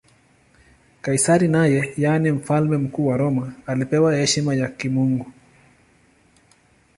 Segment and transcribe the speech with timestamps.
[1.01, 5.31] Kaisari naye, yaani Mfalme Mkuu wa Roma, alipewa heshima ya kimungu.